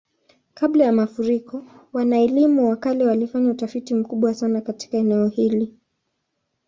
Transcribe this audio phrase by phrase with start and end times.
[0.53, 5.77] Kabla ya mafuriko, wana-elimu wa kale walifanya utafiti mkubwa sana katika eneo hili.